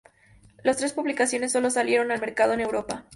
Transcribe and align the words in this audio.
Las 0.63 0.77
tres 0.77 0.93
publicaciones 0.93 1.51
solo 1.51 1.69
salieron 1.69 2.09
al 2.11 2.19
mercado 2.19 2.53
en 2.53 2.61
Europa. 2.61 3.05